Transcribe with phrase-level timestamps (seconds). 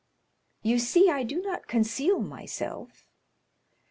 [0.63, 3.07] "You see, I do not conceal myself."